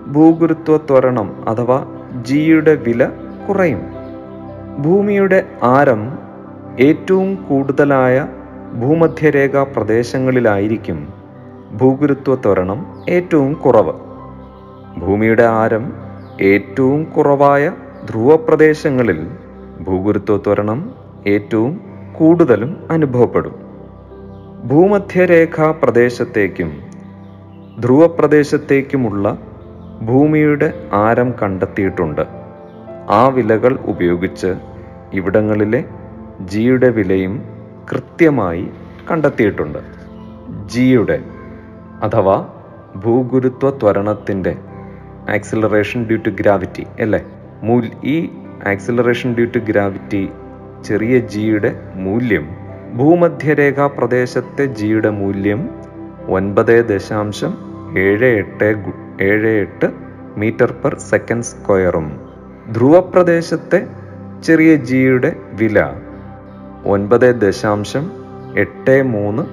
ഭൂഗുരുത്വ 0.07 0.77
ത്വരണം 0.77 1.27
അഥവാ 1.47 1.77
ജിയുടെ 2.21 2.75
വില 2.75 3.09
കുറയും. 3.49 3.81
ഭൂമിയുടെ 4.79 5.39
ആരം 5.63 6.01
ഏറ്റവും 6.79 7.35
കൂടുതലായ 7.35 8.27
ഭൂമധ്യരേഖ 8.81 9.63
പ്രദേശങ്ങളിലായിരിക്കും 9.63 10.99
ഭൂഗുരുത്വ 11.81 12.35
ത്വരണം 12.35 12.79
ഏറ്റവും 13.09 13.53
കുറവ്. 13.53 13.93
ഭൂമിയുടെ 14.97 15.43
ആരം 15.43 15.85
ഏറ്റവും 16.41 17.03
കുറവായ 17.03 17.63
ധ്രുവപ്രദേശങ്ങളിൽ 18.09 19.19
ഭൂഗുരുത്വ 19.81 20.37
ത്വരണം 20.37 20.79
ഏറ്റവും 21.27 21.88
കൂടുതലും 22.19 22.87
അനുഭവപ്പെടും. 22.91 23.55
ഭൂമധ്യരേഖാ 24.65 25.71
പ്രദേശത്തേക്കും 25.83 26.81
ധ്രുവപ്രദേശത്തേക്കുമുള്ള 27.79 29.37
ഭൂമിയുടെ 30.01 30.89
ആരം 30.93 31.33
കണ്ടെത്തിയിട്ടുണ്ട്. 31.41 32.21
ആ 33.09 33.27
വിലകൾ 33.27 33.79
ഉപയോഗിച്ച് 33.85 34.55
ഇവിടങ്ങളിലെ 35.13 35.83
ജിയുടെ 36.41 36.89
വിലയും 36.89 37.43
കൃത്യമായി 37.91 38.67
കണ്ടെത്തിയിട്ടുണ്ട്. 39.11 39.79
ജിയുടെ 40.65 41.23
അഥവാ 42.03 42.47
ഭൂഗുരുത്വ 42.95 43.69
ത്വരണത്തിന്റെ 43.69 44.55
ആക്സിലറേഷൻ 45.33 46.07
ഡ്യൂ 46.07 46.17
ടു 46.17 46.29
ഗ്രാവിറ്റി 46.29 46.87
അല്ലേ? 47.01 47.25
ഈ 48.03 48.29
ആക്സിലറേഷൻ 48.67 49.35
ഡ്യൂ 49.35 49.45
ടു 49.45 49.59
ഗ്രാവിറ്റി 49.59 50.29
ചെറിയ 50.83 51.19
ജിയുടെ 51.19 51.79
മൂല്യം. 51.95 52.49
ഭൂമധ്യരേഖാ 52.97 53.87
പ്രദേശത്തെ 53.87 54.65
ജിയുടെ 54.65 55.09
മൂല്യം 55.09 55.69
ഒൻപത് 56.27 56.89
ദശാംശം 56.89 57.57
ഏഴ് 57.97 58.25
എട്ട് 58.25 58.83
ഏഴ് 59.21 59.47
എട്ട് 59.47 59.91
മീറ്റർ 60.37 60.71
പെർ 60.71 60.97
സെക്കൻഡ് 60.97 61.43
സ്ക്വയറും. 61.43 62.19
ധ്രുവപ്രദേശത്തെ 62.71 63.87
ചെറിയ 64.43 64.75
ജിയുടെ 64.75 65.35
വില 65.53 65.91
ഒൻപത് 66.85 67.41
ദശാംശം 67.41 68.11
എട്ട് 68.57 69.03
മൂന്ന് 69.03 69.43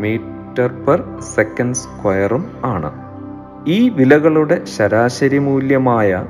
മീറ്റർ 0.00 0.84
പെർ 0.84 1.02
സെക്കൻഡ് 1.34 1.74
സ്ക്വയറും 1.74 2.46
ആണ്. 2.64 2.92
ഈ 3.68 3.88
വിലകളുടെ 3.88 4.64
ശരാശരി 4.64 5.38
മൂല്യമായ 5.38 6.26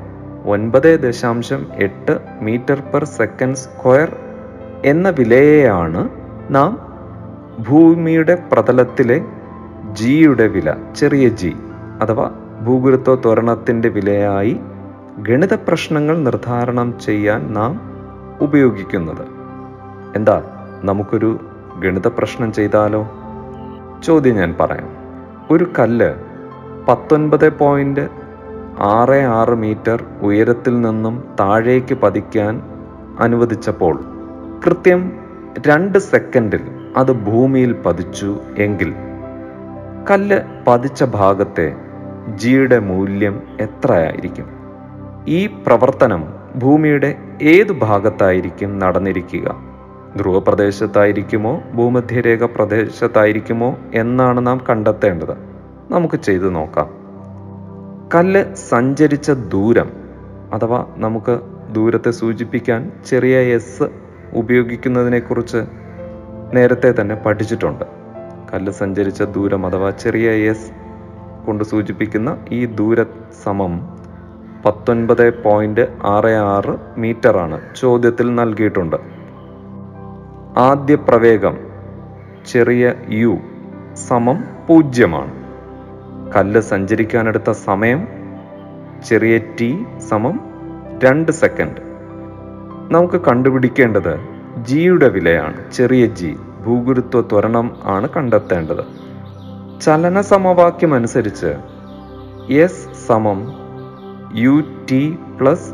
ഒൻപത് 0.50 1.00
ദശാംശം 1.00 1.66
എട്ട് 1.74 2.18
മീറ്റർ 2.40 2.82
പെർ 2.94 3.04
സെക്കൻഡ് 3.04 3.56
സ്ക്വയർ 3.56 4.16
എന്ന 4.84 5.08
വിലയെയാണ് 5.08 6.08
നാം 6.50 6.70
ഭൂമിയുടെ 7.68 8.42
പ്രതലത്തിലെ 8.52 9.24
ജിയുടെ 9.92 10.46
വില 10.46 10.74
ചെറിയ 10.96 11.28
ജി 11.28 11.56
അഥവാ 12.00 12.30
ഭൂഗുരുത്വ 12.60 13.14
ത്വരണത്തിന്റെ 13.14 13.88
വിലയായി 13.88 14.60
ഗണിത 15.18 15.54
പ്രശ്നങ്ങൾ 15.54 16.18
നിർദ്ധാരണം 16.18 16.94
ചെയ്യാൻ 17.00 17.54
നാം 17.54 17.80
ഉപയോഗിക്കുന്നത്. 18.40 19.26
എന്താ 20.16 20.42
നമുക്കൊരു 20.84 21.40
ഗണിത 21.78 22.08
പ്രശ്നം 22.08 22.52
ചെയ്താലോ? 22.52 23.02
ചോദ്യം 24.04 24.36
ഞാൻ 24.36 24.54
പറയാം. 24.60 24.88
ഒരു 25.50 25.66
കല്ല് 25.78 26.14
പത്തൊൻപത് 26.88 27.58
പോയിന്റ് 27.58 28.08
ആറ് 28.82 29.22
ആറ് 29.24 29.54
മീറ്റർ 29.54 30.04
ഉയരത്തിൽ 30.22 30.80
നിന്നും 30.80 31.24
താഴേക്ക് 31.40 31.94
പതിക്കാൻ 31.94 32.62
അനുവദിച്ചപ്പോൾ 33.20 34.04
കൃത്യം 34.66 35.12
രണ്ട് 35.66 35.98
സെക്കൻഡിൽ 35.98 36.60
അത് 36.96 37.12
ഭൂമിയിൽ 37.12 37.72
പതിച്ചു 37.72 38.36
എങ്കിൽ 38.58 38.94
കല്ല് 40.10 40.40
പതിച്ച 40.66 41.04
ഭാഗത്തെ 41.04 41.74
ജിയുടെ 42.34 42.78
മൂല്യം 42.78 43.42
എത്രയായിരിക്കും? 43.60 44.46
ഈ 45.28 45.46
പ്രവർത്തനം 45.46 46.24
ഭൂമിയുടെ 46.56 47.16
ഏതു 47.42 47.72
ഭാഗത്തായിരിക്കും 47.72 48.78
നടന്നിരിക്കുക? 48.78 49.56
ധ്രുവപ്രദേശത്തായിരിക്കുമോ? 50.16 51.62
ഭൂമധ്യരേഖ 51.74 52.44
പ്രദേശത്തായിരിക്കുമോ 52.44 53.78
എന്നാണ് 53.94 54.46
നാം 54.46 54.60
കണ്ടെത്തേണ്ടത്. 54.70 55.36
നമുക്ക് 55.90 56.16
ചെയ്തു 56.16 56.48
നോക്കാം. 56.48 56.99
കല്ല് 58.14 58.54
സഞ്ചരിച്ച 58.54 59.30
ദൂരം 59.30 59.92
അഥവാ 60.52 60.86
നമുക്ക് 60.96 61.40
ദൂരത്തെ 61.72 62.10
സൂചിപ്പിക്കാൻ 62.10 62.92
ചെറിയ 63.06 63.36
എസ് 63.38 63.82
ഉപയോഗിക്കുന്നതിനെക്കുറിച്ച് 64.32 65.56
നേരത്തെ 66.54 66.94
തന്നെ 67.00 67.14
പഠിച്ചിട്ടുണ്ട്. 67.14 67.84
കല്ല് 68.54 68.72
സഞ്ചരിച്ച 68.72 69.22
ദൂരം 69.22 69.66
അഥവാ 69.66 69.90
ചെറിയ 69.90 70.30
എസ് 70.30 70.72
കൊണ്ട് 71.46 71.64
സൂചിപ്പിക്കുന്ന 71.64 72.38
ഈ 72.52 72.66
ദൂര 72.66 73.02
സമം 73.42 73.80
പത്തൊൻപത് 74.66 75.42
പോയിന്റ് 75.42 75.88
ആറ് 76.04 76.34
ആറ് 76.54 76.76
മീറ്ററാണ് 76.98 77.60
ചോദ്യത്തിൽ 77.76 78.34
നൽകിയിട്ടുണ്ട്. 78.34 78.96
ആദ്യ 80.58 80.94
പ്രവേഗം 80.94 81.58
ചെറിയ 82.46 82.94
യു 83.08 83.38
സമം 84.08 84.44
പൂജ്യമാണ്. 84.68 85.39
കല്ല് 86.36 86.60
സഞ്ചരിക്കാനെടുത്ത 86.60 87.50
സമയം 87.50 88.08
ചെറിയ 89.08 89.38
ടി 89.38 89.84
സമം 90.08 90.40
രണ്ട് 91.04 91.32
സെക്കൻഡ്. 91.32 91.80
നമുക്ക് 92.92 93.20
കണ്ടുപിടിക്കേണ്ടത് 93.20 94.20
ജിയുടെ 94.64 95.08
വിലയാണ്. 95.08 95.70
ചെറിയ 95.72 96.06
ജി 96.06 96.36
ഭൂഗുരുത്വ 96.66 97.20
ത്വരണം 97.20 97.76
ആണ് 97.84 98.08
കണ്ടെത്തേണ്ടത്. 98.08 98.84
ചലന 99.80 100.20
സമവാക്യം 100.20 100.94
അനുസരിച്ച് 100.94 101.54
എസ് 102.52 103.06
സമം 103.06 103.52
U 104.34 104.62
T 104.90 105.18
plus 105.40 105.70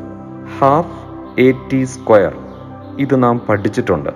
half 0.59 0.97
A 1.40 1.53
T 1.73 1.85
square 1.85 2.37
ഇത് 2.99 3.23
നാം 3.23 3.40
പഠിച്ചിട്ടുണ്ട്. 3.49 4.11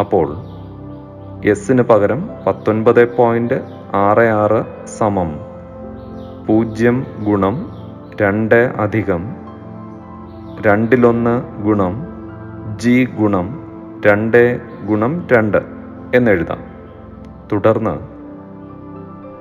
അപ്പോൾ 0.00 0.36
എസിന് 1.44 1.82
പകരം 1.82 2.30
പത്തൊൻപത് 2.46 3.16
പോയിന്റ് 3.16 3.60
ആറ് 3.94 4.22
ആറ് 4.22 4.81
സമം. 5.02 5.40
പൂജ്യം 6.46 7.06
ഗുണം 7.24 7.66
രണ്ട് 8.22 8.54
അധികം. 8.54 9.36
രണ്ടിലൊന്ന് 10.66 11.62
ഗുണം 11.62 12.06
ജി 12.76 13.08
ഗുണം 13.18 13.48
രണ്ട് 14.06 14.60
ഗുണം 14.86 15.26
രണ്ട് 15.32 15.58
എന്നെഴുതാം. 16.14 16.58
തുടർന്ന് 17.52 17.94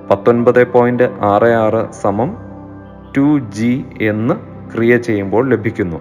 പത്തൊൻപത് 0.10 0.72
പോയിന്റ് 0.72 1.04
ആറ് 1.04 1.44
ആറ് 1.44 1.92
സമം 1.92 2.38
ടു 3.18 3.40
ജി 3.40 3.86
എന്ന് 4.02 4.34
ക്രിയ 4.76 4.98
ചെയ്യുമ്പോൾ 4.98 5.50
ലഭിക്കുന്നു. 5.50 5.98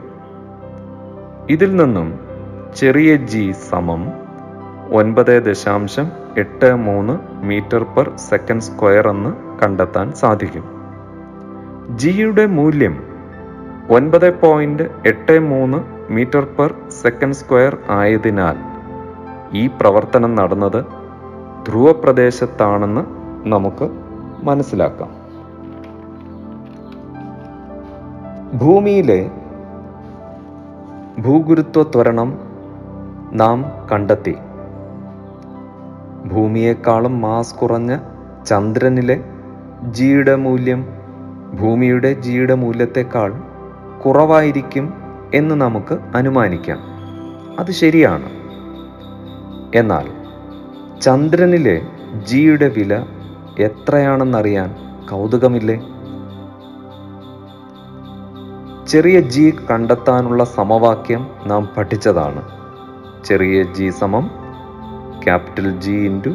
ഇതിൽ 1.50 1.76
നിന്നും 1.76 2.20
ചെറിയ 2.76 3.16
ജി 3.16 3.52
സമം 3.70 4.12
ഒൻപത് 4.92 5.44
ദശാംശം 5.44 6.12
എട്ട് 6.38 6.74
മൂന്ന് 6.74 7.18
മീറ്റർ 7.46 7.82
പെർ 7.82 8.16
സെക്കൻഡ് 8.16 8.60
സ്ക്വയർ 8.60 9.08
എന്ന് 9.08 9.49
കണ്ടെത്താൻ 9.62 10.12
സാധിക്കും. 10.12 10.64
ജിയുടെ 11.96 12.46
മൂല്യം 12.46 13.04
ഒൻപത് 13.90 14.40
പോയിന്റ് 14.40 14.82
എട്ട് 15.06 15.38
മൂന്ന് 15.40 15.78
മീറ്റർ 16.12 16.44
പെർ 16.58 16.74
സെക്കൻഡ് 17.02 17.34
സ്ക്വയർ 17.34 17.76
ആയതിനാൽ 17.90 18.56
ഈ 19.52 19.70
പ്രവർത്തനം 19.80 20.34
നടന്നത് 20.34 20.84
ധ്രുവപ്രദേശത്താണെന്ന് 21.68 23.02
നമുക്ക് 23.48 23.90
മനസ്സിലാക്കാം. 24.44 25.10
ഭൂമിയിലെ 28.58 29.30
ഭൂഗുരുത്വ 31.18 31.82
ത്വരണം 31.82 32.38
നാം 33.32 33.64
കണ്ടെത്തി. 33.92 34.36
ഭൂമിയേക്കാളും 36.26 37.20
മാസ് 37.20 37.54
കുറഞ്ഞ 37.54 37.98
ചന്ദ്രനിലെ 38.46 39.24
ജിയുടെ 39.84 40.34
മൂല്യം 40.34 40.86
ഭൂമിയുടെ 41.60 42.12
ജിയുടെ 42.12 42.54
മൂല്യത്തെക്കാൾ 42.54 43.34
കുറവായിരിക്കും 44.06 44.92
എന്ന് 45.34 45.54
നമുക്ക് 45.54 45.98
അനുമാനിക്കാം. 46.14 46.78
അത് 47.60 47.70
ശരിയാണ്. 47.70 48.30
എന്നാൽ 49.74 50.08
ചന്ദ്രനിലെ 51.00 51.82
ജിയുടെ 52.24 52.68
വില 52.68 53.04
എത്രയാണെന്നറിയാൻ 53.58 54.74
കൗതുകമില്ലേ? 55.10 55.76
ചെറിയ 58.88 59.20
ജി 59.20 59.54
കണ്ടെത്താനുള്ള 59.70 60.44
സമവാക്യം 60.44 61.26
നാം 61.46 61.68
പഠിച്ചതാണ്. 61.76 62.42
ചെറിയ 63.24 63.62
ജി 63.62 63.90
സമം 63.90 64.30
capital 65.24 65.80
G 65.80 65.92
into 65.92 66.30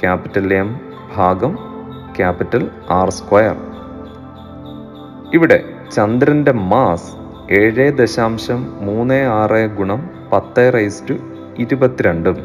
capital 0.00 0.54
M 0.54 0.80
ഭാഗം 1.16 1.67
ക്യാപിറ്റൽ 2.18 2.70
ആർ 2.90 3.10
സ്ക്വയർ. 3.10 3.56
ഇവിടെ 5.34 5.64
ചന്ദ്രന്റെ 5.92 6.52
മാസ് 6.52 7.12
ഏഴ് 7.50 7.92
ദശാംശം 7.92 8.86
മൂന്ന് 8.86 9.26
ആറ് 9.26 9.76
ഗുണം 9.76 10.10
പത്ത് 10.32 10.72
റൈസ് 10.74 11.02
ടു 11.10 11.14
ഇരുപത്തിരണ്ടും. 11.58 12.38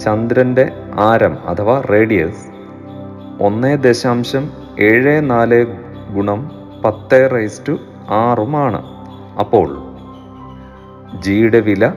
ചന്ദ്രന്റെ 0.00 0.72
ആരം 1.00 1.38
അഥവാ 1.46 1.80
റേഡിയസ് 1.80 2.44
ഒന്ന് 3.40 3.82
ദശാംശം 3.82 4.50
ഏഴ് 4.80 5.30
നാല് 5.30 5.66
ഗുണം 6.14 6.50
പത്ത് 6.84 7.28
റൈസ് 7.34 7.62
ടു 7.68 7.78
ആറുമാണ് 8.10 8.80
അപ്പോൾ 9.38 9.68
ജിയുടെ 11.20 11.60
വില 11.60 11.92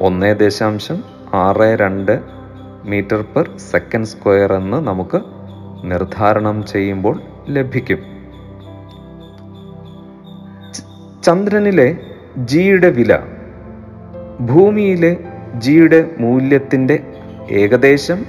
ഒന്ന് 0.00 0.38
ദശാംശം 0.38 0.98
ആറ് 1.34 1.78
രണ്ട് 1.80 2.20
മീറ്റർ 2.84 3.24
പെർ 3.36 3.58
സെക്കൻഡ് 3.58 4.06
സ്ക്വയർ 4.06 4.52
എന്ന് 4.52 4.76
നമുക്ക് 4.76 5.20
നിർദ്ധാരണം 5.84 6.66
ചെയ്യുമ്പോൾ 6.66 7.20
ലഭിക്കും. 7.48 7.98
ചന്ദ്രനിലെ 11.22 11.96
ജിയുടെ 12.36 12.90
വില 12.90 13.18
ഭൂമിയിലെ 14.40 15.16
ജിയുടെ 15.54 16.10
മൂല്യത്തിന്റെ 16.18 17.02
ഏകദേശം 17.50 18.24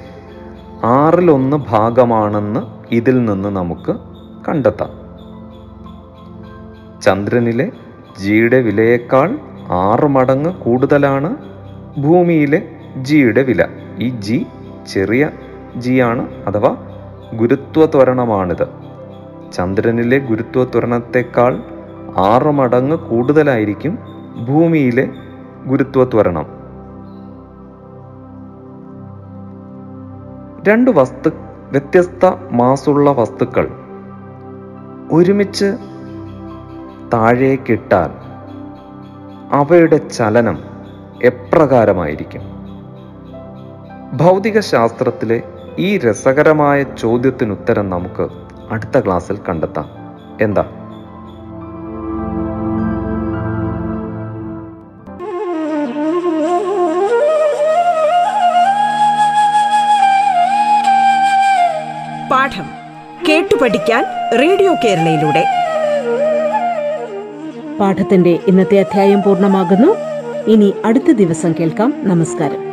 ആറിലൊന്ന് 0.83 1.57
ഭാഗമാണെന്ന് 1.57 2.59
ഇതിൽ 2.93 3.25
നിന്ന് 3.25 3.49
നമുക്ക് 3.49 3.95
കണ്ടെത്താം. 4.47 4.89
ചന്ദ്രനിലെ 7.01 7.71
ജിയുടെ 8.19 8.59
വിലയേക്കാൾ 8.59 9.39
ആറ് 9.69 10.07
മടങ്ങ് 10.07 10.53
കൂടുതലാണ് 10.53 11.37
ഭൂമിയിലെ 11.99 12.69
ജിയുടെ 12.97 13.43
വില. 13.43 13.65
ഈ 13.99 14.09
ജി 14.09 14.45
ചെറിയ 14.87 15.29
ജി 15.75 15.99
ആണ് 15.99 16.45
അഥവാ 16.47 16.88
ഗുരുത്വ 17.37 17.85
ത്വരണമാണിത് 17.85 18.67
ചന്ദ്രനിലെ 19.51 20.17
ഗുരുത്വ 20.17 20.63
ത്വരണത്തെക്കാൾ 20.63 21.59
ആറ് 22.17 22.43
മടങ്ങ് 22.43 22.97
കൂടുതലായിരിക്കും 22.97 23.97
ഭൂമിയിലെ 24.45 25.05
ഗുരുത്വ 25.65 26.03
ത്വരണം 26.03 26.47
രണ്ട് 30.67 30.91
വസ്തു 30.91 31.29
വ്യത്യസ്ത 31.71 32.25
മാസുള്ള 32.51 33.11
വസ്തുക്കൾ 33.11 33.69
ഒരുമിച്ച് 35.11 35.77
താഴേക്കിട്ടാൽ 37.13 38.11
അവയുടെ 39.51 39.97
ചലനം 39.97 40.57
എപ്രകാരമായിരിക്കും? 41.21 42.41
ഭൗതിക 44.13 44.59
ശാസ്ത്രത്തിലെ 44.59 45.43
ഈ 45.77 45.97
രസകരമായ 45.97 46.83
ചോദ്യത്തിനുത്തരം 46.83 47.89
നമുക്ക് 47.89 48.27
അടുത്ത 48.71 48.99
ക്ലാസ്സിൽ 48.99 49.37
കണ്ടെത്താം. 49.49 49.85
എന്താ? 50.41 50.61
പാഠം 62.31 62.65
കേട്ടു 63.29 63.55
പഠിക്കാൻ 63.61 64.05
റേഡിയോ 64.39 64.75
കേരളയിലൂടെ. 64.83 65.45
പാഠത്തിന്റെ 67.79 68.39
ഇന്നത്തെ 68.47 68.79
അധ്യായം 68.79 69.21
പൂർണമാകുന്നു. 69.21 69.95
ഇനി 70.51 70.73
അടുത്ത 70.85 71.11
ദിവസം 71.11 71.53
കേൾക്കാം. 71.59 71.93
നമസ്കാരം. 71.97 72.68